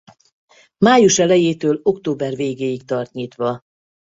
Május 0.77 1.19
elejétől 1.19 1.79
október 1.83 2.35
végéig 2.35 2.85
tart 2.85 3.11
nyitva. 3.11 3.59